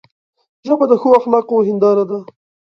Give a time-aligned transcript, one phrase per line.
[0.67, 2.19] ژبه د ښو اخلاقو هنداره ده